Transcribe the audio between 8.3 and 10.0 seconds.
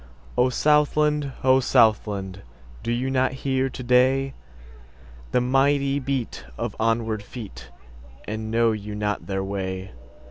know you not their way?